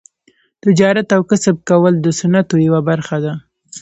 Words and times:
تجارت 0.63 1.07
او 1.15 1.21
کسب 1.29 1.55
کول 1.69 1.93
د 2.01 2.07
سنتو 2.19 2.55
یوه 2.67 2.81
برخه 2.89 3.17
ده. 3.23 3.33